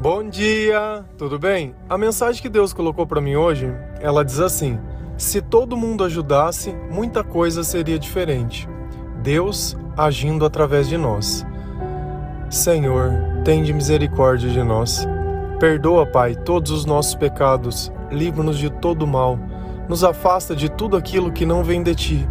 Bom 0.00 0.26
dia, 0.26 1.04
tudo 1.18 1.38
bem? 1.38 1.74
A 1.86 1.98
mensagem 1.98 2.40
que 2.40 2.48
Deus 2.48 2.72
colocou 2.72 3.06
para 3.06 3.20
mim 3.20 3.36
hoje, 3.36 3.70
ela 4.00 4.24
diz 4.24 4.40
assim: 4.40 4.80
se 5.18 5.42
todo 5.42 5.76
mundo 5.76 6.02
ajudasse, 6.02 6.74
muita 6.90 7.22
coisa 7.22 7.62
seria 7.62 7.98
diferente. 7.98 8.66
Deus 9.22 9.76
agindo 9.98 10.46
através 10.46 10.88
de 10.88 10.96
nós. 10.96 11.44
Senhor, 12.48 13.12
tende 13.44 13.74
misericórdia 13.74 14.48
de 14.48 14.62
nós. 14.62 15.06
Perdoa, 15.58 16.06
Pai, 16.06 16.34
todos 16.34 16.70
os 16.70 16.86
nossos 16.86 17.14
pecados, 17.14 17.92
livra-nos 18.10 18.56
de 18.56 18.70
todo 18.70 19.06
mal, 19.06 19.38
nos 19.86 20.02
afasta 20.02 20.56
de 20.56 20.70
tudo 20.70 20.96
aquilo 20.96 21.30
que 21.30 21.44
não 21.44 21.62
vem 21.62 21.82
de 21.82 21.94
ti. 21.94 22.28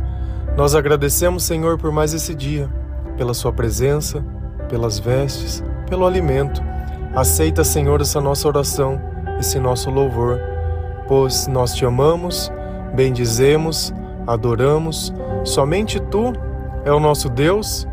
Nós 0.58 0.74
agradecemos, 0.74 1.44
Senhor, 1.44 1.78
por 1.78 1.92
mais 1.92 2.16
esse 2.16 2.34
dia, 2.34 2.68
pela 3.16 3.36
Sua 3.36 3.54
presença, 3.54 4.26
pelas 4.68 4.98
vestes, 4.98 5.64
pelo 5.88 6.08
alimento. 6.08 6.68
Aceita, 7.16 7.64
Senhor, 7.64 8.02
essa 8.02 8.22
nossa 8.22 8.48
oração, 8.48 9.02
esse 9.40 9.60
nosso 9.60 9.90
louvor, 9.90 10.40
pois 11.08 11.48
nós 11.48 11.74
te 11.74 11.86
amamos, 11.86 12.52
bendizemos, 12.94 13.94
adoramos. 14.28 15.14
Somente 15.44 16.00
Tu 16.00 16.34
é 16.86 16.92
o 16.92 17.00
nosso 17.00 17.28
Deus 17.30 17.88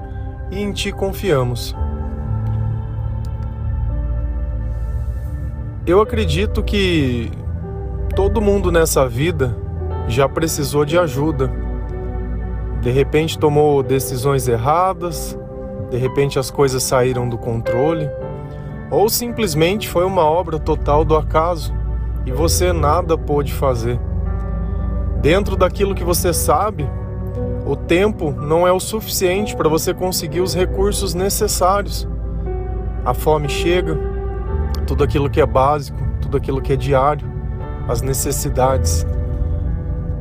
e 0.50 0.60
em 0.60 0.72
Ti 0.72 0.92
confiamos. 0.92 1.74
Eu 5.86 6.00
acredito 6.00 6.62
que 6.62 7.30
todo 8.14 8.40
mundo 8.40 8.70
nessa 8.72 9.08
vida 9.08 9.56
já 10.08 10.28
precisou 10.28 10.84
de 10.84 10.98
ajuda. 10.98 11.50
De 12.82 12.90
repente 12.90 13.38
tomou 13.38 13.82
decisões 13.82 14.46
erradas, 14.46 15.38
de 15.90 15.96
repente 15.96 16.38
as 16.38 16.50
coisas 16.50 16.82
saíram 16.82 17.28
do 17.28 17.38
controle, 17.38 18.10
ou 18.90 19.08
simplesmente 19.08 19.88
foi 19.88 20.04
uma 20.04 20.24
obra 20.24 20.58
total 20.58 21.04
do 21.04 21.16
acaso 21.16 21.74
e 22.24 22.32
você 22.32 22.72
nada 22.72 23.16
pôde 23.16 23.52
fazer. 23.52 23.98
Dentro 25.20 25.56
daquilo 25.56 25.94
que 25.94 26.04
você 26.04 26.32
sabe, 26.32 26.88
o 27.66 27.74
tempo 27.74 28.30
não 28.30 28.66
é 28.66 28.72
o 28.72 28.78
suficiente 28.78 29.56
para 29.56 29.68
você 29.68 29.92
conseguir 29.92 30.40
os 30.40 30.54
recursos 30.54 31.14
necessários. 31.14 32.08
A 33.04 33.12
fome 33.12 33.48
chega, 33.48 33.98
tudo 34.86 35.02
aquilo 35.02 35.28
que 35.28 35.40
é 35.40 35.46
básico, 35.46 35.98
tudo 36.20 36.36
aquilo 36.36 36.60
que 36.60 36.72
é 36.72 36.76
diário, 36.76 37.26
as 37.88 38.02
necessidades. 38.02 39.06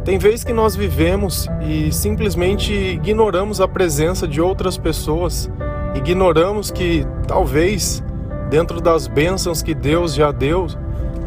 Tem 0.04 0.18
vezes 0.20 0.44
que 0.44 0.54
nós 0.54 0.76
vivemos 0.76 1.48
e 1.62 1.92
simplesmente 1.92 2.74
ignoramos 2.74 3.60
a 3.60 3.68
presença 3.68 4.28
de 4.28 4.40
outras 4.40 4.78
pessoas, 4.78 5.50
ignoramos 5.96 6.70
que 6.70 7.06
talvez 7.28 8.04
dentro 8.50 8.80
das 8.82 9.08
bênçãos 9.08 9.62
que 9.62 9.74
Deus 9.74 10.14
já 10.14 10.32
deu, 10.32 10.68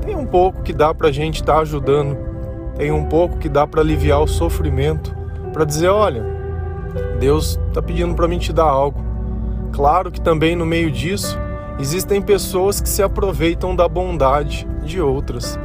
tem 0.05 0.17
um 0.17 0.27
pouco 0.27 0.63
que 0.63 0.73
dá 0.73 0.95
para 0.95 1.09
a 1.09 1.13
gente 1.13 1.37
estar 1.37 1.55
tá 1.55 1.61
ajudando, 1.61 2.17
tem 2.77 2.93
um 2.93 3.05
pouco 3.05 3.39
que 3.39 3.49
dá 3.49 3.67
para 3.67 3.81
aliviar 3.81 4.23
o 4.23 4.27
sofrimento, 4.27 5.15
para 5.53 5.65
dizer: 5.65 5.89
olha, 5.89 6.25
Deus 7.19 7.59
está 7.69 7.83
pedindo 7.83 8.15
para 8.15 8.29
mim 8.29 8.39
te 8.39 8.53
dar 8.53 8.65
algo. 8.65 9.03
Claro 9.73 10.11
que 10.11 10.21
também 10.21 10.57
no 10.57 10.65
meio 10.65 10.91
disso 10.91 11.39
existem 11.79 12.21
pessoas 12.21 12.81
que 12.81 12.89
se 12.89 13.03
aproveitam 13.03 13.75
da 13.75 13.89
bondade 13.89 14.67
de 14.83 15.01
outras. 15.01 15.59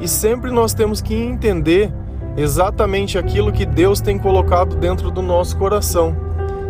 E 0.00 0.06
sempre 0.06 0.50
nós 0.50 0.74
temos 0.74 1.00
que 1.00 1.14
entender 1.14 1.92
exatamente 2.36 3.18
aquilo 3.18 3.50
que 3.50 3.64
Deus 3.64 4.00
tem 4.00 4.18
colocado 4.18 4.76
dentro 4.76 5.10
do 5.10 5.22
nosso 5.22 5.56
coração. 5.56 6.14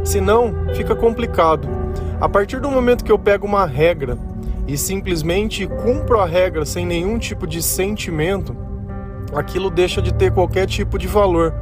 Senão, 0.05 0.55
fica 0.75 0.95
complicado. 0.95 1.86
A 2.19 2.28
partir 2.31 2.61
do 2.61 2.70
momento 2.70 3.05
que 3.05 3.12
eu 3.12 3.19
pego 3.19 3.47
uma 3.47 3.67
regra 3.67 4.17
e 4.67 4.77
simplesmente 4.78 5.67
cumpro 5.67 6.19
a 6.19 6.25
regra 6.25 6.64
sem 6.64 6.86
nenhum 6.86 7.19
tipo 7.19 7.47
de 7.47 7.62
sentimento, 7.62 8.56
aquilo 9.34 9.69
deixa 9.69 10.00
de 10.00 10.14
ter 10.14 10.33
qualquer 10.33 10.67
tipo 10.67 10.98
de 10.98 11.06
valor. 11.06 11.54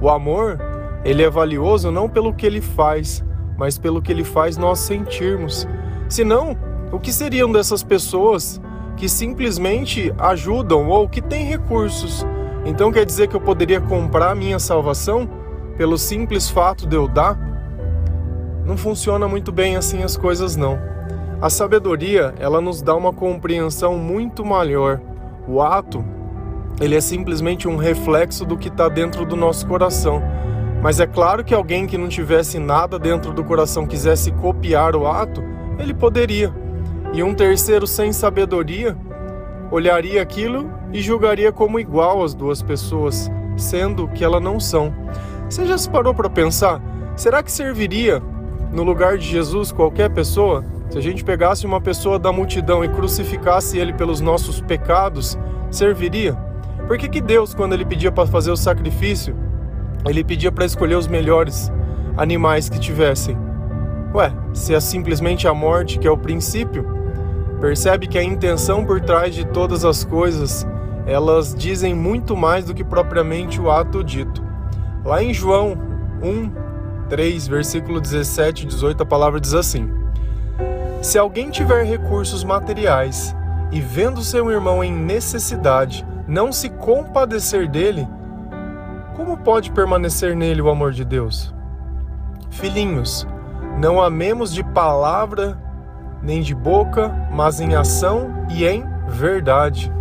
O 0.00 0.08
amor, 0.08 0.58
ele 1.04 1.22
é 1.22 1.28
valioso 1.28 1.90
não 1.90 2.08
pelo 2.08 2.32
que 2.32 2.46
ele 2.46 2.62
faz, 2.62 3.22
mas 3.58 3.76
pelo 3.76 4.00
que 4.00 4.10
ele 4.10 4.24
faz 4.24 4.56
nós 4.56 4.78
sentirmos. 4.78 5.68
Senão, 6.08 6.56
o 6.90 6.98
que 6.98 7.12
seriam 7.12 7.52
dessas 7.52 7.82
pessoas 7.82 8.58
que 8.96 9.06
simplesmente 9.06 10.14
ajudam 10.16 10.88
ou 10.88 11.06
que 11.06 11.20
têm 11.20 11.44
recursos, 11.44 12.26
então 12.64 12.90
quer 12.90 13.04
dizer 13.04 13.28
que 13.28 13.36
eu 13.36 13.40
poderia 13.40 13.82
comprar 13.82 14.34
minha 14.34 14.58
salvação 14.58 15.28
pelo 15.76 15.98
simples 15.98 16.48
fato 16.48 16.86
de 16.86 16.96
eu 16.96 17.06
dar? 17.06 17.53
Não 18.64 18.76
funciona 18.76 19.28
muito 19.28 19.52
bem 19.52 19.76
assim 19.76 20.02
as 20.02 20.16
coisas 20.16 20.56
não. 20.56 20.78
A 21.40 21.50
sabedoria, 21.50 22.34
ela 22.38 22.60
nos 22.60 22.80
dá 22.80 22.94
uma 22.94 23.12
compreensão 23.12 23.98
muito 23.98 24.44
maior. 24.44 25.00
O 25.46 25.60
ato, 25.60 26.02
ele 26.80 26.96
é 26.96 27.00
simplesmente 27.00 27.68
um 27.68 27.76
reflexo 27.76 28.44
do 28.44 28.56
que 28.56 28.68
está 28.68 28.88
dentro 28.88 29.26
do 29.26 29.36
nosso 29.36 29.66
coração. 29.66 30.22
Mas 30.82 31.00
é 31.00 31.06
claro 31.06 31.44
que 31.44 31.54
alguém 31.54 31.86
que 31.86 31.98
não 31.98 32.08
tivesse 32.08 32.58
nada 32.58 32.98
dentro 32.98 33.32
do 33.32 33.44
coração 33.44 33.86
quisesse 33.86 34.32
copiar 34.32 34.96
o 34.96 35.06
ato, 35.06 35.42
ele 35.78 35.92
poderia. 35.92 36.54
E 37.12 37.22
um 37.22 37.34
terceiro 37.34 37.86
sem 37.86 38.12
sabedoria 38.12 38.96
olharia 39.70 40.22
aquilo 40.22 40.70
e 40.92 41.00
julgaria 41.02 41.52
como 41.52 41.78
igual 41.78 42.24
as 42.24 42.34
duas 42.34 42.62
pessoas, 42.62 43.30
sendo 43.56 44.08
que 44.08 44.24
elas 44.24 44.42
não 44.42 44.58
são. 44.58 44.94
Você 45.48 45.66
já 45.66 45.76
se 45.76 45.90
parou 45.90 46.14
para 46.14 46.30
pensar? 46.30 46.80
Será 47.16 47.42
que 47.42 47.52
serviria 47.52 48.22
no 48.74 48.82
lugar 48.82 49.16
de 49.16 49.24
Jesus 49.24 49.70
qualquer 49.70 50.10
pessoa? 50.10 50.64
Se 50.90 50.98
a 50.98 51.00
gente 51.00 51.24
pegasse 51.24 51.64
uma 51.64 51.80
pessoa 51.80 52.18
da 52.18 52.32
multidão 52.32 52.84
e 52.84 52.88
crucificasse 52.88 53.78
ele 53.78 53.92
pelos 53.92 54.20
nossos 54.20 54.60
pecados, 54.60 55.38
serviria? 55.70 56.34
Por 56.86 56.98
que, 56.98 57.08
que 57.08 57.20
Deus, 57.20 57.54
quando 57.54 57.72
ele 57.72 57.84
pedia 57.84 58.10
para 58.10 58.26
fazer 58.26 58.50
o 58.50 58.56
sacrifício, 58.56 59.34
ele 60.06 60.24
pedia 60.24 60.50
para 60.50 60.64
escolher 60.64 60.96
os 60.96 61.06
melhores 61.06 61.72
animais 62.16 62.68
que 62.68 62.78
tivessem? 62.78 63.38
Ué, 64.12 64.32
se 64.52 64.74
é 64.74 64.80
simplesmente 64.80 65.46
a 65.46 65.54
morte 65.54 65.98
que 65.98 66.06
é 66.06 66.10
o 66.10 66.18
princípio, 66.18 66.84
percebe 67.60 68.06
que 68.08 68.18
a 68.18 68.22
intenção 68.22 68.84
por 68.84 69.00
trás 69.00 69.34
de 69.34 69.46
todas 69.46 69.84
as 69.84 70.04
coisas 70.04 70.66
elas 71.06 71.54
dizem 71.54 71.94
muito 71.94 72.36
mais 72.36 72.64
do 72.64 72.74
que 72.74 72.82
propriamente 72.82 73.60
o 73.60 73.70
ato 73.70 74.02
dito. 74.02 74.42
Lá 75.04 75.22
em 75.22 75.32
João 75.32 75.76
1, 76.22 76.63
3, 77.08 77.46
versículo 77.48 78.00
17 78.00 78.64
e 78.64 78.66
18, 78.66 79.02
a 79.02 79.06
palavra 79.06 79.40
diz 79.40 79.54
assim: 79.54 79.90
Se 81.02 81.18
alguém 81.18 81.50
tiver 81.50 81.84
recursos 81.84 82.44
materiais 82.44 83.34
e 83.70 83.80
vendo 83.80 84.22
seu 84.22 84.50
irmão 84.50 84.82
em 84.82 84.92
necessidade, 84.92 86.06
não 86.26 86.52
se 86.52 86.68
compadecer 86.68 87.68
dele, 87.68 88.08
como 89.16 89.36
pode 89.36 89.70
permanecer 89.70 90.34
nele 90.34 90.60
o 90.60 90.70
amor 90.70 90.92
de 90.92 91.04
Deus? 91.04 91.54
Filhinhos, 92.50 93.26
não 93.78 94.00
amemos 94.00 94.52
de 94.52 94.62
palavra 94.62 95.58
nem 96.22 96.40
de 96.40 96.54
boca, 96.54 97.14
mas 97.30 97.60
em 97.60 97.74
ação 97.74 98.46
e 98.48 98.64
em 98.64 98.84
verdade. 99.06 99.92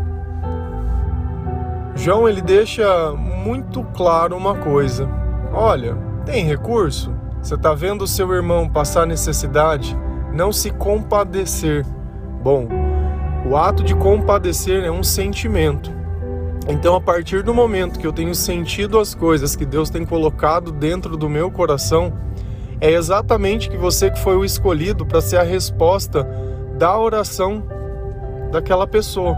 João 1.95 2.27
ele 2.27 2.41
deixa 2.41 3.11
muito 3.11 3.83
claro 3.93 4.35
uma 4.35 4.55
coisa. 4.55 5.07
Olha, 5.51 5.95
tem 6.25 6.45
recurso? 6.45 7.13
Você 7.41 7.56
está 7.56 7.73
vendo 7.73 8.07
seu 8.07 8.31
irmão 8.34 8.69
passar 8.69 9.06
necessidade? 9.06 9.97
Não 10.34 10.51
se 10.51 10.72
compadecer. 10.72 11.85
Bom, 12.41 12.67
o 13.45 13.57
ato 13.57 13.84
de 13.84 13.94
compadecer 13.94 14.83
é 14.83 14.91
um 14.91 15.03
sentimento. 15.03 15.91
Então, 16.67 16.95
a 16.95 17.01
partir 17.01 17.44
do 17.44 17.53
momento 17.53 18.00
que 18.00 18.07
eu 18.07 18.13
tenho 18.13 18.33
sentido 18.33 18.97
as 18.97 19.13
coisas 19.13 19.56
que 19.56 19.66
Deus 19.66 19.89
tem 19.89 20.06
colocado 20.06 20.72
dentro 20.72 21.17
do 21.17 21.29
meu 21.29 21.51
coração, 21.51 22.13
é 22.79 22.91
exatamente 22.91 23.69
que 23.69 23.78
você 23.78 24.09
que 24.09 24.19
foi 24.19 24.38
o 24.38 24.45
escolhido 24.45 25.06
para 25.06 25.19
ser 25.19 25.38
a 25.38 25.44
resposta 25.44 26.23
da 26.78 26.97
oração 26.97 27.63
daquela 28.51 28.88
pessoa. 28.88 29.38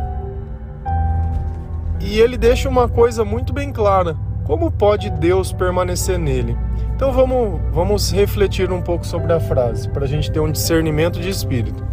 E 2.00 2.20
ele 2.20 2.38
deixa 2.38 2.70
uma 2.70 2.88
coisa 2.88 3.26
muito 3.26 3.52
bem 3.52 3.72
clara: 3.72 4.16
como 4.44 4.70
pode 4.70 5.10
Deus 5.10 5.52
permanecer 5.52 6.20
nele? 6.20 6.56
Então 6.96 7.12
vamos, 7.12 7.60
vamos 7.74 8.10
refletir 8.10 8.72
um 8.72 8.82
pouco 8.82 9.06
sobre 9.06 9.34
a 9.34 9.40
frase, 9.40 9.90
para 9.90 10.06
a 10.06 10.08
gente 10.08 10.32
ter 10.32 10.40
um 10.40 10.50
discernimento 10.50 11.20
de 11.20 11.28
espírito. 11.28 11.86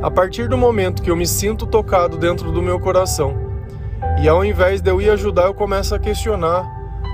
A 0.00 0.08
partir 0.08 0.48
do 0.48 0.56
momento 0.56 1.02
que 1.02 1.10
eu 1.10 1.16
me 1.16 1.26
sinto 1.26 1.66
tocado 1.66 2.16
dentro 2.16 2.52
do 2.52 2.62
meu 2.62 2.78
coração, 2.78 3.34
e 4.22 4.28
ao 4.28 4.44
invés 4.44 4.80
de 4.80 4.88
eu 4.88 5.02
ir 5.02 5.10
ajudar, 5.10 5.46
eu 5.46 5.54
começo 5.54 5.96
a 5.96 5.98
questionar, 5.98 6.64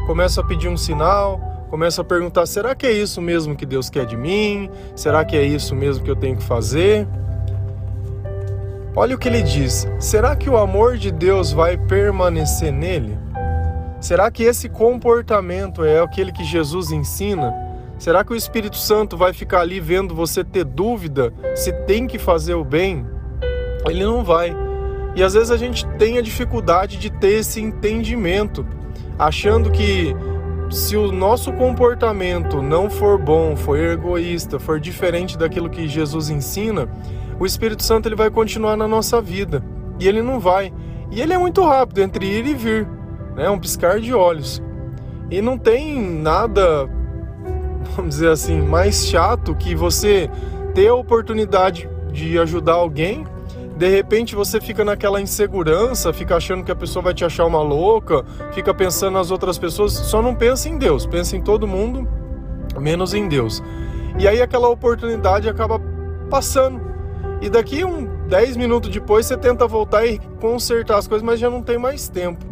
começo 0.07 0.41
a 0.41 0.45
pedir 0.45 0.69
um 0.69 0.77
sinal, 0.77 1.41
começo 1.71 2.03
a 2.03 2.05
perguntar: 2.05 2.45
será 2.45 2.75
que 2.75 2.87
é 2.87 2.93
isso 2.93 3.23
mesmo 3.23 3.57
que 3.57 3.65
Deus 3.65 3.89
quer 3.89 4.05
de 4.05 4.17
mim? 4.17 4.69
Será 4.95 5.25
que 5.25 5.35
é 5.35 5.43
isso 5.43 5.75
mesmo 5.75 6.05
que 6.05 6.11
eu 6.11 6.17
tenho 6.17 6.37
que 6.37 6.45
fazer? 6.45 7.09
Olha 8.95 9.17
o 9.17 9.19
que 9.19 9.27
ele 9.27 9.41
diz: 9.41 9.89
será 9.99 10.37
que 10.37 10.51
o 10.51 10.59
amor 10.59 10.99
de 10.99 11.11
Deus 11.11 11.51
vai 11.51 11.79
permanecer 11.79 12.71
nele? 12.71 13.17
Será 14.03 14.33
que 14.33 14.43
esse 14.43 14.69
comportamento 14.69 15.85
é 15.85 16.01
aquele 16.01 16.33
que 16.33 16.43
Jesus 16.43 16.91
ensina? 16.91 17.55
Será 17.97 18.25
que 18.25 18.33
o 18.33 18.37
Espírito 18.37 18.77
Santo 18.77 19.17
vai 19.17 19.33
ficar 19.33 19.61
ali 19.61 19.79
vendo 19.79 20.13
você 20.13 20.43
ter 20.43 20.65
dúvida 20.65 21.33
se 21.55 21.73
tem 21.87 22.09
que 22.09 22.19
fazer 22.19 22.55
o 22.55 22.65
bem? 22.65 23.07
Ele 23.89 24.05
não 24.05 24.25
vai. 24.25 24.57
E 25.15 25.23
às 25.23 25.35
vezes 25.35 25.53
a 25.53 25.57
gente 25.57 25.87
tem 25.99 26.19
a 26.19 26.21
dificuldade 26.21 26.99
de 26.99 27.11
ter 27.11 27.35
esse 27.35 27.61
entendimento, 27.61 28.67
achando 29.17 29.71
que 29.71 30.17
se 30.69 30.97
o 30.97 31.13
nosso 31.13 31.53
comportamento 31.53 32.61
não 32.61 32.91
for 32.91 33.17
bom, 33.17 33.55
for 33.55 33.79
egoísta, 33.79 34.59
for 34.59 34.81
diferente 34.81 35.39
daquilo 35.39 35.71
que 35.71 35.87
Jesus 35.87 36.29
ensina, 36.29 36.89
o 37.39 37.47
Espírito 37.47 37.85
Santo 37.85 38.09
ele 38.09 38.17
vai 38.17 38.33
continuar 38.33 38.77
na 38.77 38.89
nossa 38.89 39.23
vida. 39.23 39.63
E 40.01 40.09
ele 40.09 40.23
não 40.23 40.41
vai. 40.41 40.73
E 41.09 41.21
ele 41.21 41.33
é 41.33 41.39
muito 41.39 41.63
rápido 41.63 42.01
entre 42.01 42.27
ir 42.27 42.47
e 42.47 42.55
vir, 42.55 42.89
né? 43.35 43.49
Um 43.51 43.59
piscar 43.59 44.01
de 44.01 44.13
olhos. 44.15 44.63
E 45.31 45.41
não 45.41 45.57
tem 45.57 46.01
nada, 46.01 46.89
vamos 47.97 48.15
dizer 48.15 48.29
assim, 48.29 48.61
mais 48.61 49.07
chato 49.07 49.55
que 49.55 49.75
você 49.75 50.31
ter 50.75 50.89
a 50.89 50.95
oportunidade 50.95 51.89
de 52.13 52.39
ajudar 52.39 52.75
alguém 52.75 53.25
de 53.83 53.89
repente 53.89 54.37
você 54.37 54.61
fica 54.61 54.85
naquela 54.85 55.21
insegurança, 55.21 56.13
fica 56.13 56.37
achando 56.37 56.63
que 56.63 56.71
a 56.71 56.77
pessoa 56.77 57.03
vai 57.03 57.15
te 57.15 57.25
achar 57.25 57.45
uma 57.47 57.61
louca, 57.61 58.25
fica 58.53 58.73
pensando 58.73 59.15
nas 59.15 59.33
outras 59.33 59.59
pessoas, 59.59 59.93
só 59.93 60.23
não 60.23 60.37
pensa 60.37 60.69
em 60.69 60.79
Deus, 60.79 61.05
pensa 61.05 61.37
em 61.37 61.41
todo 61.41 61.67
mundo, 61.67 62.09
menos 62.79 63.13
em 63.13 63.27
Deus. 63.27 63.61
E 64.19 64.29
aí 64.29 64.41
aquela 64.41 64.69
oportunidade 64.69 65.49
acaba 65.49 65.81
passando. 66.31 66.81
E 67.41 67.51
daqui 67.51 67.85
um 67.85 68.07
10 68.29 68.57
minutos 68.57 68.89
depois 68.89 69.27
você 69.27 69.37
tenta 69.37 69.67
voltar 69.67 70.07
e 70.07 70.21
consertar 70.41 70.99
as 70.99 71.09
coisas, 71.09 71.27
mas 71.27 71.41
já 71.41 71.51
não 71.51 71.61
tem 71.61 71.77
mais 71.77 72.09
tempo. 72.09 72.52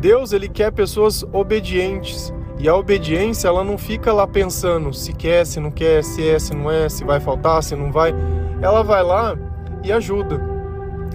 Deus, 0.00 0.32
ele 0.32 0.48
quer 0.48 0.70
pessoas 0.70 1.24
obedientes. 1.32 2.32
E 2.58 2.68
a 2.68 2.74
obediência, 2.74 3.48
ela 3.48 3.62
não 3.62 3.78
fica 3.78 4.12
lá 4.12 4.26
pensando 4.26 4.92
se 4.92 5.12
quer, 5.12 5.46
se 5.46 5.60
não 5.60 5.70
quer, 5.70 6.02
se 6.02 6.28
é, 6.28 6.38
se 6.38 6.54
não 6.54 6.70
é, 6.70 6.88
se 6.88 7.04
vai 7.04 7.20
faltar, 7.20 7.62
se 7.62 7.76
não 7.76 7.92
vai. 7.92 8.12
Ela 8.60 8.82
vai 8.82 9.02
lá 9.02 9.36
e 9.84 9.92
ajuda. 9.92 10.40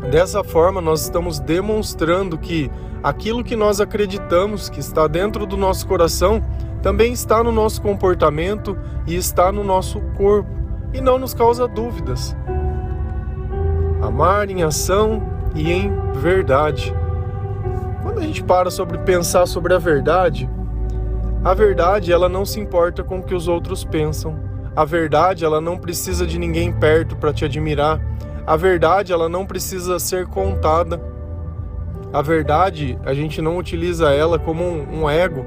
Dessa 0.10 0.44
forma, 0.44 0.80
nós 0.80 1.02
estamos 1.02 1.40
demonstrando 1.40 2.38
que 2.38 2.72
aquilo 3.02 3.44
que 3.44 3.56
nós 3.56 3.82
acreditamos 3.82 4.70
que 4.70 4.80
está 4.80 5.08
dentro 5.08 5.46
do 5.46 5.58
nosso 5.58 5.86
coração 5.86 6.42
também 6.82 7.14
está 7.14 7.44
no 7.44 7.52
nosso 7.52 7.82
comportamento 7.82 8.78
e 9.08 9.16
está 9.16 9.52
no 9.52 9.64
nosso 9.64 10.00
corpo 10.18 10.50
e 10.94 11.02
não 11.02 11.18
nos 11.18 11.34
causa 11.34 11.68
dúvidas. 11.68 12.36
Amar 14.02 14.50
em 14.50 14.64
ação 14.64 15.22
e 15.56 15.72
em 15.72 15.92
verdade. 16.14 16.94
A 18.24 18.26
gente 18.26 18.42
para 18.42 18.72
sobre 18.72 18.98
pensar 19.00 19.46
sobre 19.46 19.74
a 19.74 19.78
verdade, 19.78 20.50
a 21.44 21.54
verdade 21.54 22.10
ela 22.10 22.30
não 22.30 22.46
se 22.46 22.58
importa 22.58 23.04
com 23.04 23.20
o 23.20 23.22
que 23.22 23.36
os 23.36 23.50
outros 23.50 23.84
pensam. 23.84 24.40
A 24.74 24.86
verdade 24.86 25.44
ela 25.44 25.60
não 25.60 25.78
precisa 25.78 26.26
de 26.26 26.40
ninguém 26.40 26.72
perto 26.72 27.18
para 27.18 27.34
te 27.34 27.44
admirar. 27.44 28.00
A 28.48 28.56
verdade, 28.56 29.12
ela 29.12 29.28
não 29.28 29.46
precisa 29.46 30.00
ser 30.00 30.26
contada. 30.26 31.02
A 32.14 32.22
verdade, 32.22 32.98
a 33.04 33.14
gente 33.14 33.42
não 33.42 33.58
utiliza 33.58 34.10
ela 34.14 34.40
como 34.40 34.64
um, 34.64 35.02
um 35.02 35.10
ego. 35.10 35.46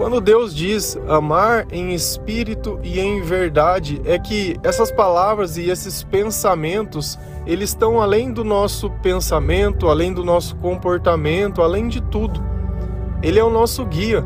Quando 0.00 0.18
Deus 0.18 0.54
diz 0.54 0.98
amar 1.06 1.66
em 1.70 1.92
espírito 1.92 2.80
e 2.82 2.98
em 2.98 3.20
verdade, 3.20 4.00
é 4.06 4.18
que 4.18 4.56
essas 4.62 4.90
palavras 4.90 5.58
e 5.58 5.68
esses 5.68 6.02
pensamentos, 6.02 7.18
eles 7.46 7.68
estão 7.68 8.00
além 8.00 8.32
do 8.32 8.42
nosso 8.42 8.88
pensamento, 9.02 9.88
além 9.88 10.14
do 10.14 10.24
nosso 10.24 10.56
comportamento, 10.56 11.60
além 11.60 11.86
de 11.86 12.00
tudo. 12.00 12.42
Ele 13.22 13.38
é 13.38 13.44
o 13.44 13.50
nosso 13.50 13.84
guia. 13.84 14.24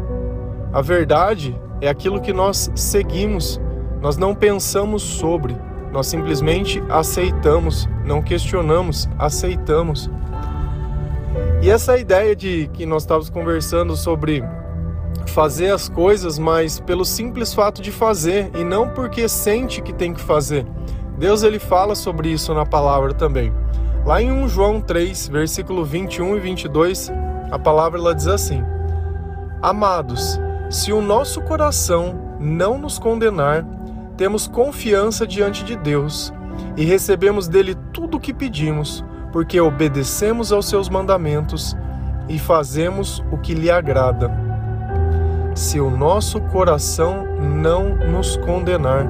A 0.73 0.81
verdade 0.81 1.61
é 1.81 1.89
aquilo 1.89 2.21
que 2.21 2.33
nós 2.33 2.71
seguimos, 2.77 3.61
nós 4.01 4.17
não 4.17 4.33
pensamos 4.33 5.03
sobre. 5.03 5.57
Nós 5.91 6.07
simplesmente 6.07 6.81
aceitamos, 6.89 7.89
não 8.05 8.23
questionamos, 8.23 9.09
aceitamos. 9.19 10.09
E 11.61 11.69
essa 11.69 11.99
ideia 11.99 12.37
de 12.37 12.71
que 12.73 12.87
nós 12.87 13.03
estávamos 13.03 13.29
conversando 13.29 13.97
sobre 13.97 14.41
fazer 15.31 15.71
as 15.71 15.89
coisas, 15.89 16.39
mas 16.39 16.81
pelo 16.81 17.05
simples 17.05 17.53
fato 17.55 17.83
de 17.83 17.91
fazer 17.91 18.51
e 18.55 18.65
não 18.65 18.91
porque 18.91 19.29
sente 19.29 19.83
que 19.83 19.93
tem 19.93 20.13
que 20.13 20.21
fazer. 20.21 20.67
Deus 21.19 21.43
ele 21.43 21.59
fala 21.59 21.95
sobre 21.95 22.31
isso 22.31 22.53
na 22.55 22.67
palavra 22.67 23.15
também. 23.15 23.53
Lá 24.05 24.21
em 24.21 24.31
1 24.31 24.49
João 24.49 24.81
3, 24.81 25.29
versículo 25.29 25.85
21 25.85 26.37
e 26.37 26.41
22, 26.41 27.13
a 27.51 27.59
palavra 27.59 27.99
ela 27.99 28.15
diz 28.15 28.27
assim: 28.27 28.63
Amados, 29.63 30.39
se 30.69 30.93
o 30.93 31.01
nosso 31.01 31.41
coração 31.43 32.37
não 32.39 32.77
nos 32.77 32.99
condenar, 32.99 33.65
temos 34.17 34.47
confiança 34.47 35.27
diante 35.27 35.65
de 35.65 35.77
Deus 35.77 36.33
e 36.77 36.85
recebemos 36.85 37.49
dele 37.49 37.75
tudo 37.93 38.17
o 38.17 38.21
que 38.21 38.35
pedimos, 38.35 39.05
porque 39.33 39.61
obedecemos 39.61 40.53
aos 40.53 40.69
seus 40.69 40.89
mandamentos 40.89 41.77
e 42.29 42.39
fazemos 42.39 43.23
o 43.31 43.39
que 43.39 43.55
lhe 43.55 43.71
agrada. 43.71 44.44
Se 45.55 45.79
o 45.79 45.89
nosso 45.89 46.41
coração 46.41 47.25
não 47.39 47.95
nos 47.95 48.37
condenar. 48.37 49.07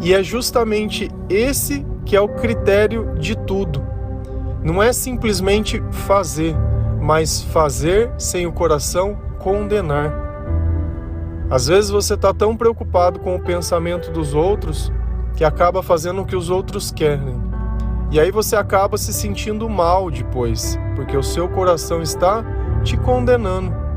E 0.00 0.14
é 0.14 0.22
justamente 0.22 1.10
esse 1.28 1.84
que 2.04 2.14
é 2.14 2.20
o 2.20 2.28
critério 2.28 3.14
de 3.18 3.36
tudo. 3.36 3.84
Não 4.62 4.82
é 4.82 4.92
simplesmente 4.92 5.82
fazer, 5.90 6.54
mas 7.00 7.42
fazer 7.42 8.10
sem 8.16 8.46
o 8.46 8.52
coração 8.52 9.18
condenar. 9.40 10.12
Às 11.50 11.66
vezes 11.66 11.90
você 11.90 12.14
está 12.14 12.32
tão 12.32 12.56
preocupado 12.56 13.18
com 13.18 13.34
o 13.34 13.40
pensamento 13.40 14.12
dos 14.12 14.34
outros 14.34 14.92
que 15.36 15.44
acaba 15.44 15.82
fazendo 15.82 16.22
o 16.22 16.26
que 16.26 16.36
os 16.36 16.50
outros 16.50 16.92
querem. 16.92 17.42
E 18.10 18.20
aí 18.20 18.30
você 18.30 18.54
acaba 18.54 18.96
se 18.96 19.12
sentindo 19.12 19.68
mal 19.68 20.10
depois, 20.10 20.78
porque 20.94 21.16
o 21.16 21.22
seu 21.22 21.48
coração 21.48 22.00
está 22.00 22.44
te 22.84 22.96
condenando. 22.96 23.87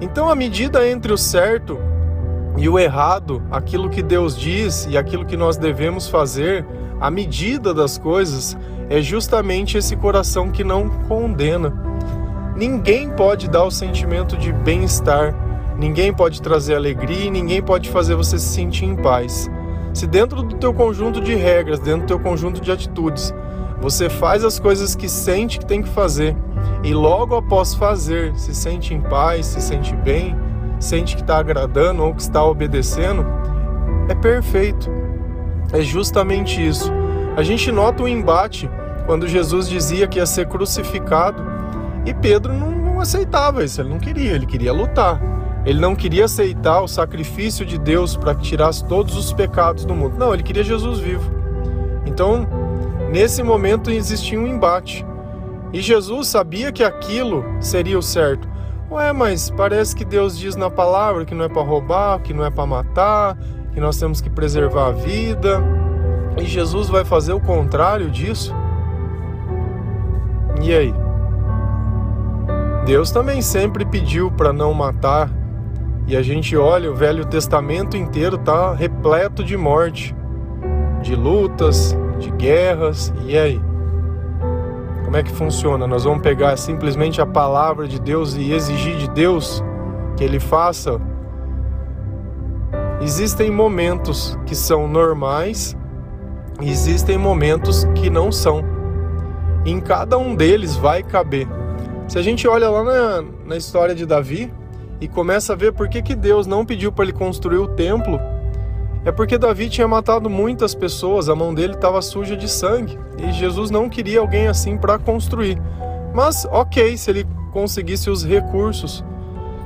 Então 0.00 0.28
a 0.28 0.34
medida 0.34 0.88
entre 0.88 1.12
o 1.12 1.18
certo 1.18 1.78
e 2.56 2.68
o 2.68 2.78
errado, 2.78 3.42
aquilo 3.50 3.90
que 3.90 4.02
Deus 4.02 4.36
diz 4.36 4.86
e 4.90 4.96
aquilo 4.96 5.24
que 5.24 5.36
nós 5.36 5.56
devemos 5.56 6.08
fazer, 6.08 6.66
a 7.00 7.10
medida 7.10 7.74
das 7.74 7.98
coisas 7.98 8.56
é 8.88 9.00
justamente 9.02 9.76
esse 9.76 9.96
coração 9.96 10.50
que 10.50 10.64
não 10.64 10.88
condena. 10.88 11.72
Ninguém 12.56 13.10
pode 13.10 13.48
dar 13.50 13.64
o 13.64 13.70
sentimento 13.70 14.36
de 14.36 14.52
bem-estar 14.52 15.34
Ninguém 15.78 16.12
pode 16.12 16.40
trazer 16.40 16.74
alegria 16.74 17.30
ninguém 17.30 17.62
pode 17.62 17.90
fazer 17.90 18.14
você 18.14 18.38
se 18.38 18.46
sentir 18.46 18.86
em 18.86 18.96
paz. 18.96 19.50
Se 19.92 20.06
dentro 20.06 20.42
do 20.42 20.56
teu 20.56 20.72
conjunto 20.72 21.20
de 21.20 21.34
regras, 21.34 21.78
dentro 21.78 22.00
do 22.02 22.06
teu 22.06 22.18
conjunto 22.18 22.60
de 22.60 22.72
atitudes, 22.72 23.34
você 23.80 24.08
faz 24.08 24.44
as 24.44 24.58
coisas 24.58 24.94
que 24.94 25.08
sente 25.08 25.58
que 25.58 25.66
tem 25.66 25.82
que 25.82 25.88
fazer 25.88 26.36
e 26.82 26.94
logo 26.94 27.34
após 27.34 27.74
fazer 27.74 28.34
se 28.36 28.54
sente 28.54 28.94
em 28.94 29.00
paz, 29.00 29.46
se 29.46 29.60
sente 29.60 29.94
bem, 29.96 30.36
sente 30.78 31.16
que 31.16 31.22
está 31.22 31.38
agradando 31.38 32.02
ou 32.04 32.14
que 32.14 32.22
está 32.22 32.44
obedecendo, 32.44 33.26
é 34.08 34.14
perfeito. 34.14 34.90
É 35.72 35.80
justamente 35.80 36.64
isso. 36.64 36.92
A 37.36 37.42
gente 37.42 37.70
nota 37.72 38.02
o 38.02 38.08
embate 38.08 38.70
quando 39.04 39.26
Jesus 39.26 39.68
dizia 39.68 40.06
que 40.06 40.18
ia 40.18 40.26
ser 40.26 40.46
crucificado 40.46 41.42
e 42.04 42.14
Pedro 42.14 42.52
não, 42.52 42.70
não 42.70 43.00
aceitava 43.00 43.64
isso, 43.64 43.80
ele 43.80 43.88
não 43.88 43.98
queria, 43.98 44.32
ele 44.32 44.46
queria 44.46 44.72
lutar. 44.72 45.20
Ele 45.66 45.80
não 45.80 45.96
queria 45.96 46.26
aceitar 46.26 46.80
o 46.80 46.86
sacrifício 46.86 47.66
de 47.66 47.76
Deus 47.76 48.16
para 48.16 48.36
que 48.36 48.42
tirasse 48.42 48.84
todos 48.84 49.16
os 49.16 49.32
pecados 49.32 49.84
do 49.84 49.96
mundo. 49.96 50.16
Não, 50.16 50.32
ele 50.32 50.44
queria 50.44 50.62
Jesus 50.62 51.00
vivo. 51.00 51.28
Então, 52.06 52.46
nesse 53.16 53.42
momento 53.42 53.90
existia 53.90 54.38
um 54.38 54.46
embate. 54.46 55.02
E 55.72 55.80
Jesus 55.80 56.28
sabia 56.28 56.70
que 56.70 56.84
aquilo 56.84 57.42
seria 57.60 57.98
o 57.98 58.02
certo. 58.02 58.46
Ué, 58.90 59.10
mas 59.10 59.48
parece 59.48 59.96
que 59.96 60.04
Deus 60.04 60.38
diz 60.38 60.54
na 60.54 60.68
palavra 60.68 61.24
que 61.24 61.34
não 61.34 61.46
é 61.46 61.48
para 61.48 61.62
roubar, 61.62 62.20
que 62.20 62.34
não 62.34 62.44
é 62.44 62.50
para 62.50 62.66
matar, 62.66 63.38
que 63.72 63.80
nós 63.80 63.98
temos 63.98 64.20
que 64.20 64.28
preservar 64.28 64.88
a 64.88 64.92
vida. 64.92 65.62
E 66.36 66.44
Jesus 66.44 66.90
vai 66.90 67.06
fazer 67.06 67.32
o 67.32 67.40
contrário 67.40 68.10
disso? 68.10 68.54
E 70.60 70.74
aí? 70.74 70.94
Deus 72.84 73.10
também 73.10 73.40
sempre 73.40 73.86
pediu 73.86 74.30
para 74.30 74.52
não 74.52 74.74
matar, 74.74 75.30
e 76.06 76.14
a 76.14 76.22
gente 76.22 76.54
olha, 76.54 76.92
o 76.92 76.94
Velho 76.94 77.24
Testamento 77.24 77.96
inteiro 77.96 78.36
está 78.36 78.74
repleto 78.74 79.42
de 79.42 79.56
morte, 79.56 80.14
de 81.02 81.16
lutas, 81.16 81.96
de 82.18 82.30
guerras. 82.30 83.12
E 83.24 83.36
aí? 83.36 83.60
Como 85.04 85.16
é 85.16 85.22
que 85.22 85.30
funciona? 85.32 85.86
Nós 85.86 86.04
vamos 86.04 86.22
pegar 86.22 86.56
simplesmente 86.56 87.20
a 87.20 87.26
palavra 87.26 87.86
de 87.86 88.00
Deus 88.00 88.34
e 88.34 88.52
exigir 88.52 88.96
de 88.96 89.08
Deus 89.10 89.62
que 90.16 90.24
Ele 90.24 90.40
faça? 90.40 91.00
Existem 93.00 93.50
momentos 93.50 94.38
que 94.46 94.54
são 94.54 94.88
normais 94.88 95.76
existem 96.62 97.18
momentos 97.18 97.84
que 97.94 98.08
não 98.08 98.32
são. 98.32 98.64
E 99.64 99.70
em 99.70 99.80
cada 99.80 100.16
um 100.16 100.34
deles 100.34 100.76
vai 100.76 101.02
caber. 101.02 101.46
Se 102.08 102.18
a 102.18 102.22
gente 102.22 102.46
olha 102.46 102.70
lá 102.70 102.84
na, 102.84 103.24
na 103.46 103.56
história 103.56 103.94
de 103.94 104.06
Davi, 104.06 104.52
e 105.00 105.06
começa 105.06 105.52
a 105.52 105.56
ver 105.56 105.72
por 105.72 105.88
que, 105.88 106.00
que 106.00 106.14
Deus 106.14 106.46
não 106.46 106.64
pediu 106.64 106.90
para 106.90 107.04
ele 107.04 107.12
construir 107.12 107.58
o 107.58 107.68
templo, 107.68 108.18
é 109.06 109.12
porque 109.12 109.38
Davi 109.38 109.68
tinha 109.68 109.86
matado 109.86 110.28
muitas 110.28 110.74
pessoas, 110.74 111.28
a 111.28 111.34
mão 111.36 111.54
dele 111.54 111.74
estava 111.74 112.02
suja 112.02 112.36
de 112.36 112.48
sangue 112.48 112.98
e 113.16 113.30
Jesus 113.30 113.70
não 113.70 113.88
queria 113.88 114.18
alguém 114.18 114.48
assim 114.48 114.76
para 114.76 114.98
construir. 114.98 115.62
Mas, 116.12 116.44
ok, 116.50 116.96
se 116.96 117.10
ele 117.10 117.24
conseguisse 117.52 118.10
os 118.10 118.24
recursos. 118.24 119.04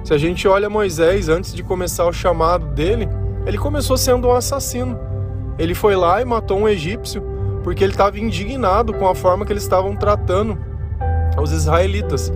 Se 0.05 0.13
a 0.13 0.19
gente 0.19 0.47
olha 0.47 0.69
Moisés 0.69 1.31
antes 1.31 1.55
de 1.55 1.63
começar 1.63 2.05
o 2.05 2.13
chamado 2.13 2.67
dele, 2.67 3.09
ele 3.47 3.57
começou 3.57 3.97
sendo 3.97 4.29
um 4.29 4.33
assassino. 4.33 4.99
Ele 5.59 5.75
foi 5.75 5.97
lá 5.97 6.21
e 6.21 6.25
matou 6.27 6.59
um 6.59 6.69
egípcio 6.69 7.23
porque 7.65 7.83
ele 7.83 7.95
estava 7.95 8.21
indignado 8.21 8.93
com 8.93 9.09
a 9.09 9.15
forma 9.15 9.47
que 9.47 9.53
eles 9.55 9.63
estavam 9.63 9.97
tratando 9.97 10.59
os 11.41 11.51
israelitas. 11.51 12.31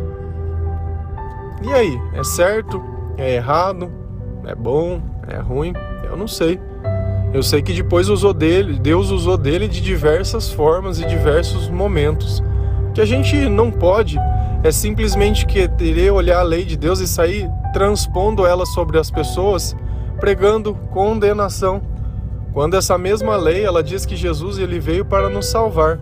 E 1.62 1.70
aí, 1.70 2.00
é 2.14 2.25
certo? 2.25 2.82
É 3.18 3.34
errado? 3.34 3.92
É 4.46 4.54
bom? 4.54 5.02
É 5.28 5.37
ruim? 5.37 5.75
Eu 6.04 6.16
não 6.16 6.26
sei. 6.26 6.58
Eu 7.35 7.43
sei 7.43 7.61
que 7.61 7.73
depois 7.73 8.09
usou 8.09 8.33
dele, 8.33 8.79
Deus 8.79 9.11
usou 9.11 9.37
dele 9.37 9.67
de 9.67 9.81
diversas 9.81 10.53
formas 10.53 11.00
e 11.00 11.05
diversos 11.05 11.69
momentos. 11.69 12.38
O 12.88 12.93
que 12.93 13.00
a 13.00 13.05
gente 13.05 13.49
não 13.49 13.73
pode 13.73 14.17
é 14.62 14.71
simplesmente 14.71 15.45
querer 15.45 16.12
olhar 16.12 16.38
a 16.38 16.45
lei 16.45 16.64
de 16.64 16.76
Deus 16.76 17.00
e 17.00 17.09
sair 17.09 17.50
transpondo 17.73 18.47
ela 18.47 18.64
sobre 18.64 19.00
as 19.00 19.11
pessoas, 19.11 19.75
pregando 20.21 20.76
condenação. 20.93 21.83
Quando 22.53 22.76
essa 22.76 22.97
mesma 22.97 23.35
lei, 23.35 23.64
ela 23.64 23.83
diz 23.83 24.07
que 24.07 24.14
Jesus 24.14 24.59
ele 24.59 24.79
veio 24.79 25.05
para 25.05 25.29
nos 25.29 25.47
salvar. 25.47 25.99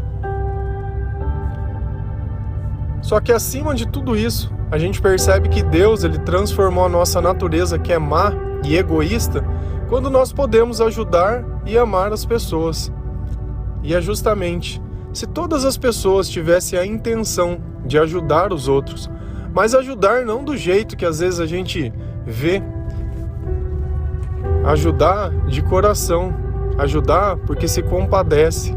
Só 3.00 3.18
que 3.20 3.32
acima 3.32 3.74
de 3.74 3.88
tudo 3.88 4.14
isso, 4.14 4.52
a 4.70 4.76
gente 4.76 5.00
percebe 5.00 5.48
que 5.48 5.62
Deus 5.62 6.04
ele 6.04 6.18
transformou 6.18 6.84
a 6.84 6.90
nossa 6.90 7.22
natureza 7.22 7.78
que 7.78 7.90
é 7.90 7.98
má 7.98 8.34
e 8.62 8.76
egoísta 8.76 9.42
quando 9.92 10.08
nós 10.08 10.32
podemos 10.32 10.80
ajudar 10.80 11.44
e 11.66 11.76
amar 11.76 12.14
as 12.14 12.24
pessoas. 12.24 12.90
E 13.82 13.94
é 13.94 14.00
justamente 14.00 14.80
se 15.12 15.26
todas 15.26 15.66
as 15.66 15.76
pessoas 15.76 16.30
tivessem 16.30 16.78
a 16.78 16.86
intenção 16.86 17.60
de 17.84 17.98
ajudar 17.98 18.54
os 18.54 18.68
outros, 18.68 19.10
mas 19.52 19.74
ajudar 19.74 20.24
não 20.24 20.42
do 20.42 20.56
jeito 20.56 20.96
que 20.96 21.04
às 21.04 21.18
vezes 21.18 21.40
a 21.40 21.44
gente 21.44 21.92
vê, 22.24 22.62
ajudar 24.64 25.28
de 25.44 25.60
coração, 25.60 26.34
ajudar 26.78 27.36
porque 27.36 27.68
se 27.68 27.82
compadece, 27.82 28.74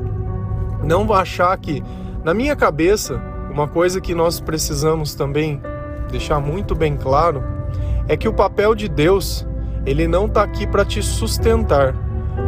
não 0.83 1.13
achar 1.13 1.57
que, 1.57 1.81
na 2.25 2.33
minha 2.33 2.57
cabeça, 2.57 3.23
uma 3.49 3.69
coisa 3.69 4.01
que 4.01 4.13
nós 4.13 4.41
precisamos 4.41 5.15
também 5.15 5.61
deixar 6.11 6.41
muito 6.41 6.75
bem 6.75 6.97
claro 6.97 7.41
é 8.05 8.17
que 8.17 8.27
o 8.27 8.33
papel 8.33 8.75
de 8.75 8.89
Deus 8.89 9.47
ele 9.85 10.07
não 10.07 10.25
está 10.25 10.43
aqui 10.43 10.65
para 10.65 10.83
te 10.83 11.01
sustentar. 11.01 11.95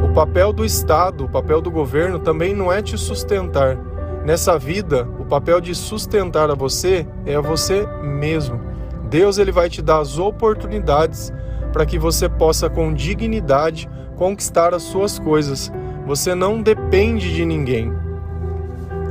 O 0.03 0.13
papel 0.13 0.51
do 0.51 0.65
Estado, 0.65 1.25
o 1.25 1.29
papel 1.29 1.61
do 1.61 1.69
governo 1.69 2.19
também 2.19 2.53
não 2.53 2.71
é 2.71 2.81
te 2.81 2.97
sustentar. 2.97 3.77
Nessa 4.25 4.57
vida, 4.57 5.07
o 5.19 5.25
papel 5.25 5.61
de 5.61 5.73
sustentar 5.75 6.49
a 6.49 6.55
você 6.55 7.07
é 7.25 7.35
a 7.35 7.41
você 7.41 7.87
mesmo. 8.01 8.59
Deus 9.03 9.37
ele 9.37 9.51
vai 9.51 9.69
te 9.69 9.81
dar 9.81 9.99
as 9.99 10.17
oportunidades 10.17 11.31
para 11.71 11.85
que 11.85 11.99
você 11.99 12.27
possa 12.27 12.69
com 12.69 12.93
dignidade 12.93 13.87
conquistar 14.15 14.73
as 14.73 14.83
suas 14.83 15.19
coisas. 15.19 15.71
Você 16.05 16.33
não 16.33 16.61
depende 16.61 17.33
de 17.33 17.45
ninguém. 17.45 17.93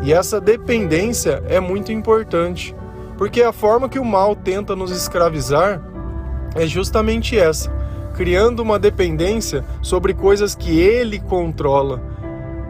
E 0.02 0.12
essa 0.12 0.40
dependência 0.40 1.42
é 1.48 1.60
muito 1.60 1.92
importante, 1.92 2.74
porque 3.16 3.42
a 3.42 3.52
forma 3.52 3.88
que 3.88 3.98
o 3.98 4.04
mal 4.04 4.36
tenta 4.36 4.76
nos 4.76 4.90
escravizar 4.90 5.80
é 6.54 6.66
justamente 6.66 7.38
essa 7.38 7.76
criando 8.16 8.60
uma 8.60 8.78
dependência 8.78 9.64
sobre 9.82 10.14
coisas 10.14 10.54
que 10.54 10.80
ele 10.80 11.20
controla. 11.20 12.00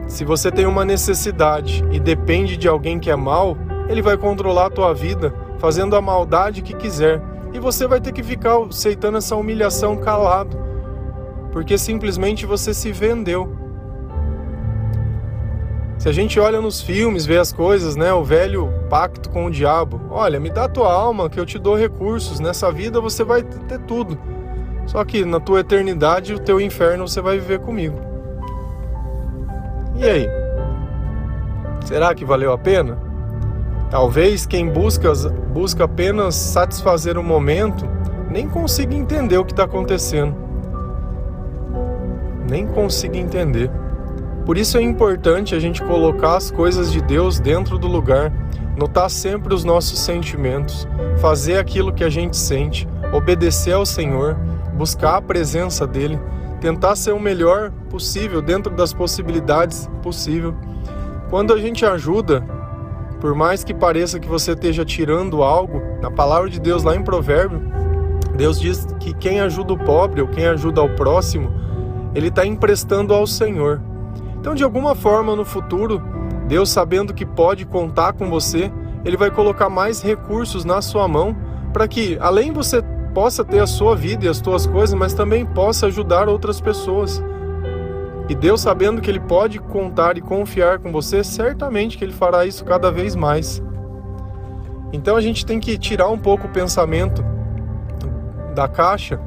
Se 0.08 0.24
você 0.24 0.50
tem 0.50 0.66
uma 0.66 0.84
necessidade 0.84 1.84
e 1.90 2.00
depende 2.00 2.56
de 2.56 2.68
alguém 2.68 2.98
que 2.98 3.10
é 3.10 3.16
mal, 3.16 3.56
ele 3.88 4.02
vai 4.02 4.16
controlar 4.16 4.66
a 4.66 4.70
tua 4.70 4.92
vida, 4.92 5.32
fazendo 5.58 5.94
a 5.96 6.02
maldade 6.02 6.62
que 6.62 6.74
quiser. 6.74 7.22
E 7.52 7.60
você 7.60 7.86
vai 7.86 8.00
ter 8.00 8.12
que 8.12 8.22
ficar 8.22 8.58
aceitando 8.58 9.18
essa 9.18 9.36
humilhação 9.36 9.96
calado, 9.96 10.58
porque 11.52 11.78
simplesmente 11.78 12.44
você 12.44 12.74
se 12.74 12.90
vendeu. 12.90 13.56
Se 15.98 16.08
a 16.08 16.12
gente 16.12 16.38
olha 16.38 16.60
nos 16.60 16.80
filmes, 16.82 17.24
vê 17.24 17.38
as 17.38 17.52
coisas, 17.52 17.96
né? 17.96 18.12
O 18.12 18.22
velho 18.22 18.70
pacto 18.90 19.30
com 19.30 19.46
o 19.46 19.50
diabo. 19.50 20.00
Olha, 20.10 20.38
me 20.38 20.50
dá 20.50 20.68
tua 20.68 20.92
alma 20.92 21.30
que 21.30 21.40
eu 21.40 21.46
te 21.46 21.58
dou 21.58 21.74
recursos. 21.74 22.38
Nessa 22.38 22.70
vida 22.70 23.00
você 23.00 23.24
vai 23.24 23.42
ter 23.42 23.78
tudo. 23.80 24.18
Só 24.86 25.04
que 25.04 25.24
na 25.24 25.40
tua 25.40 25.60
eternidade, 25.60 26.32
o 26.32 26.38
teu 26.38 26.60
inferno 26.60 27.06
você 27.06 27.20
vai 27.20 27.38
viver 27.38 27.58
comigo. 27.60 27.98
E 29.96 30.04
aí? 30.04 30.28
Será 31.84 32.14
que 32.14 32.24
valeu 32.24 32.52
a 32.52 32.58
pena? 32.58 32.98
Talvez 33.90 34.46
quem 34.46 34.68
busca, 34.68 35.12
busca 35.52 35.84
apenas 35.84 36.34
satisfazer 36.34 37.16
o 37.18 37.22
momento 37.22 37.88
nem 38.30 38.48
consiga 38.48 38.94
entender 38.94 39.38
o 39.38 39.44
que 39.44 39.52
está 39.52 39.64
acontecendo. 39.64 40.34
Nem 42.48 42.66
consiga 42.66 43.16
entender. 43.16 43.70
Por 44.44 44.58
isso 44.58 44.78
é 44.78 44.82
importante 44.82 45.54
a 45.54 45.58
gente 45.58 45.82
colocar 45.82 46.36
as 46.36 46.50
coisas 46.50 46.92
de 46.92 47.00
Deus 47.00 47.40
dentro 47.40 47.78
do 47.78 47.86
lugar, 47.86 48.32
notar 48.76 49.10
sempre 49.10 49.54
os 49.54 49.64
nossos 49.64 49.98
sentimentos, 49.98 50.86
fazer 51.18 51.58
aquilo 51.58 51.92
que 51.92 52.04
a 52.04 52.10
gente 52.10 52.36
sente, 52.36 52.86
obedecer 53.12 53.72
ao 53.72 53.86
Senhor 53.86 54.36
buscar 54.76 55.16
a 55.16 55.22
presença 55.22 55.86
dele, 55.86 56.20
tentar 56.60 56.94
ser 56.96 57.12
o 57.12 57.20
melhor 57.20 57.70
possível 57.90 58.42
dentro 58.42 58.74
das 58.74 58.92
possibilidades 58.92 59.90
possível. 60.02 60.54
Quando 61.30 61.52
a 61.52 61.58
gente 61.58 61.84
ajuda, 61.84 62.42
por 63.20 63.34
mais 63.34 63.64
que 63.64 63.74
pareça 63.74 64.20
que 64.20 64.28
você 64.28 64.52
esteja 64.52 64.84
tirando 64.84 65.42
algo, 65.42 65.82
na 66.00 66.10
palavra 66.10 66.48
de 66.48 66.60
Deus 66.60 66.82
lá 66.82 66.94
em 66.94 67.02
Provérbio, 67.02 67.60
Deus 68.36 68.60
diz 68.60 68.86
que 69.00 69.14
quem 69.14 69.40
ajuda 69.40 69.72
o 69.72 69.78
pobre 69.78 70.20
ou 70.20 70.28
quem 70.28 70.46
ajuda 70.46 70.80
ao 70.80 70.90
próximo, 70.90 71.50
ele 72.14 72.28
está 72.28 72.46
emprestando 72.46 73.14
ao 73.14 73.26
Senhor. 73.26 73.80
Então, 74.38 74.54
de 74.54 74.62
alguma 74.62 74.94
forma, 74.94 75.34
no 75.34 75.44
futuro, 75.44 76.02
Deus 76.46 76.70
sabendo 76.70 77.14
que 77.14 77.26
pode 77.26 77.64
contar 77.64 78.12
com 78.12 78.28
você, 78.28 78.70
ele 79.04 79.16
vai 79.16 79.30
colocar 79.30 79.68
mais 79.68 80.02
recursos 80.02 80.64
na 80.64 80.82
sua 80.82 81.08
mão 81.08 81.34
para 81.72 81.88
que, 81.88 82.16
além 82.20 82.52
você 82.52 82.82
possa 83.16 83.42
ter 83.42 83.60
a 83.60 83.66
sua 83.66 83.96
vida 83.96 84.26
e 84.26 84.28
as 84.28 84.42
tuas 84.42 84.66
coisas, 84.66 84.94
mas 84.94 85.14
também 85.14 85.46
possa 85.46 85.86
ajudar 85.86 86.28
outras 86.28 86.60
pessoas. 86.60 87.24
E 88.28 88.34
Deus, 88.34 88.60
sabendo 88.60 89.00
que 89.00 89.08
Ele 89.08 89.20
pode 89.20 89.58
contar 89.58 90.18
e 90.18 90.20
confiar 90.20 90.80
com 90.80 90.92
você, 90.92 91.24
certamente 91.24 91.96
que 91.96 92.04
Ele 92.04 92.12
fará 92.12 92.44
isso 92.44 92.62
cada 92.62 92.92
vez 92.92 93.16
mais. 93.16 93.62
Então 94.92 95.16
a 95.16 95.22
gente 95.22 95.46
tem 95.46 95.58
que 95.58 95.78
tirar 95.78 96.10
um 96.10 96.18
pouco 96.18 96.46
o 96.46 96.50
pensamento 96.50 97.24
da 98.54 98.68
caixa 98.68 99.18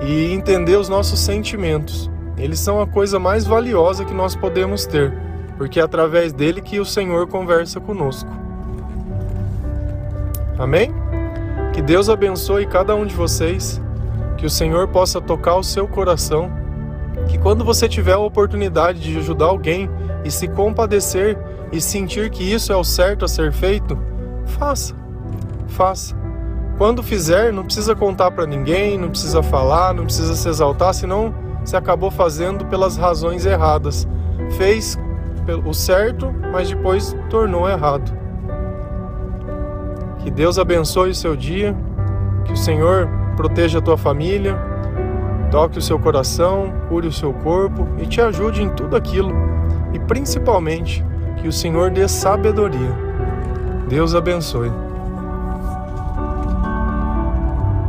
e 0.00 0.32
entender 0.32 0.76
os 0.76 0.88
nossos 0.88 1.18
sentimentos. 1.18 2.08
Eles 2.38 2.60
são 2.60 2.80
a 2.80 2.86
coisa 2.86 3.18
mais 3.18 3.44
valiosa 3.44 4.04
que 4.04 4.14
nós 4.14 4.36
podemos 4.36 4.86
ter, 4.86 5.12
porque 5.58 5.80
é 5.80 5.82
através 5.82 6.32
dele 6.32 6.60
que 6.60 6.78
o 6.78 6.84
Senhor 6.84 7.26
conversa 7.26 7.80
conosco. 7.80 8.30
Amém? 10.56 11.05
Que 11.76 11.82
Deus 11.82 12.08
abençoe 12.08 12.64
cada 12.64 12.94
um 12.94 13.04
de 13.04 13.14
vocês, 13.14 13.82
que 14.38 14.46
o 14.46 14.50
Senhor 14.50 14.88
possa 14.88 15.20
tocar 15.20 15.56
o 15.56 15.62
seu 15.62 15.86
coração, 15.86 16.50
que 17.28 17.36
quando 17.36 17.66
você 17.66 17.86
tiver 17.86 18.14
a 18.14 18.18
oportunidade 18.18 18.98
de 18.98 19.18
ajudar 19.18 19.44
alguém 19.44 19.90
e 20.24 20.30
se 20.30 20.48
compadecer 20.48 21.38
e 21.70 21.78
sentir 21.78 22.30
que 22.30 22.42
isso 22.42 22.72
é 22.72 22.76
o 22.76 22.82
certo 22.82 23.26
a 23.26 23.28
ser 23.28 23.52
feito, 23.52 23.98
faça. 24.46 24.94
Faça. 25.68 26.16
Quando 26.78 27.02
fizer, 27.02 27.52
não 27.52 27.64
precisa 27.64 27.94
contar 27.94 28.30
para 28.30 28.46
ninguém, 28.46 28.96
não 28.96 29.10
precisa 29.10 29.42
falar, 29.42 29.92
não 29.92 30.04
precisa 30.04 30.34
se 30.34 30.48
exaltar, 30.48 30.94
senão 30.94 31.34
você 31.62 31.76
acabou 31.76 32.10
fazendo 32.10 32.64
pelas 32.64 32.96
razões 32.96 33.44
erradas. 33.44 34.08
Fez 34.56 34.98
o 35.62 35.74
certo, 35.74 36.34
mas 36.50 36.70
depois 36.70 37.14
tornou 37.28 37.68
errado. 37.68 38.25
Que 40.26 40.30
Deus 40.32 40.58
abençoe 40.58 41.10
o 41.10 41.14
seu 41.14 41.36
dia, 41.36 41.72
que 42.44 42.52
o 42.52 42.56
Senhor 42.56 43.08
proteja 43.36 43.78
a 43.78 43.80
tua 43.80 43.96
família, 43.96 44.58
toque 45.52 45.78
o 45.78 45.80
seu 45.80 46.00
coração, 46.00 46.74
cure 46.88 47.06
o 47.06 47.12
seu 47.12 47.32
corpo 47.32 47.86
e 47.96 48.06
te 48.06 48.20
ajude 48.20 48.60
em 48.60 48.68
tudo 48.70 48.96
aquilo. 48.96 49.32
E 49.94 50.00
principalmente, 50.00 51.04
que 51.40 51.46
o 51.46 51.52
Senhor 51.52 51.92
dê 51.92 52.08
sabedoria. 52.08 52.90
Deus 53.88 54.16
abençoe. 54.16 54.72